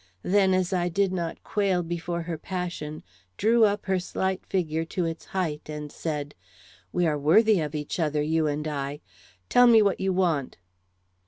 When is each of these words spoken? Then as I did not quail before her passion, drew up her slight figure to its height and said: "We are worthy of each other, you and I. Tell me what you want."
Then 0.23 0.55
as 0.55 0.73
I 0.73 0.89
did 0.89 1.13
not 1.13 1.43
quail 1.43 1.83
before 1.83 2.23
her 2.23 2.39
passion, 2.39 3.03
drew 3.37 3.65
up 3.65 3.85
her 3.85 3.99
slight 3.99 4.43
figure 4.47 4.83
to 4.85 5.05
its 5.05 5.25
height 5.25 5.69
and 5.69 5.91
said: 5.91 6.33
"We 6.91 7.05
are 7.05 7.19
worthy 7.19 7.59
of 7.59 7.75
each 7.75 7.99
other, 7.99 8.23
you 8.23 8.47
and 8.47 8.67
I. 8.67 9.01
Tell 9.47 9.67
me 9.67 9.79
what 9.83 9.99
you 9.99 10.11
want." 10.11 10.57